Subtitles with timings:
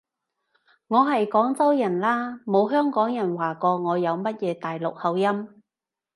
[0.87, 5.61] 我係廣州人啦，冇香港人話過我有乜嘢大陸口音